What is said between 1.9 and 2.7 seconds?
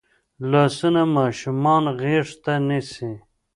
غېږ ته